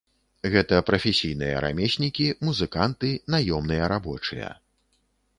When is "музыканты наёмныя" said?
2.47-3.91